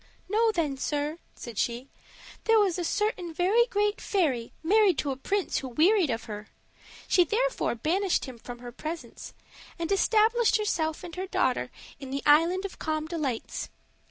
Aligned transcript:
"Know 0.27 0.51
then, 0.51 0.77
sir," 0.77 1.19
said 1.35 1.59
she, 1.59 1.87
"there 2.45 2.57
was 2.57 2.79
a 2.79 2.83
certain 2.83 3.31
very 3.31 3.67
great 3.67 4.01
fairy 4.01 4.51
married 4.63 4.97
to 4.97 5.11
a 5.11 5.15
prince 5.15 5.59
who 5.59 5.67
wearied 5.69 6.09
of 6.09 6.23
her: 6.23 6.47
she 7.07 7.23
therefore 7.23 7.75
banished 7.75 8.25
him 8.25 8.39
from 8.39 8.57
her 8.57 8.71
presence, 8.71 9.35
and 9.77 9.91
established 9.91 10.57
herself 10.57 11.03
and 11.03 11.13
daughter 11.29 11.69
in 11.99 12.09
the 12.09 12.23
Island 12.25 12.65
of 12.65 12.79
Calm 12.79 13.05
Delights. 13.05 13.69